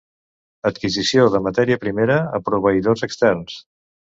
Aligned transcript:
Adquisició 0.69 1.27
de 1.35 1.43
matèria 1.49 1.79
primera 1.85 2.17
a 2.39 2.43
proveïdors 2.49 3.07
externs. 3.11 3.63